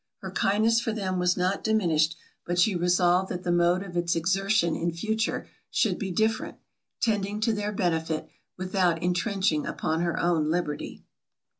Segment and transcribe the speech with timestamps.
[0.21, 4.15] Her kindness for them was not diminished, but she resolved that the mode of its
[4.15, 6.57] exertion in future should be different,
[6.99, 8.27] tending to their benefit,
[8.57, 11.03] without intrenching upon her own liberty.